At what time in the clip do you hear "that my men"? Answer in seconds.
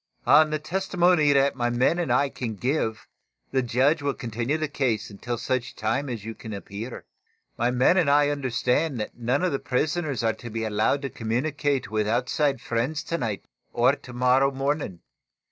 1.31-1.99